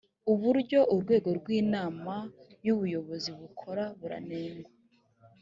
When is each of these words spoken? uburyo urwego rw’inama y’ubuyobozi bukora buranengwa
uburyo 0.31 0.79
urwego 0.93 1.29
rw’inama 1.39 2.15
y’ubuyobozi 2.65 3.29
bukora 3.39 3.83
buranengwa 3.99 4.71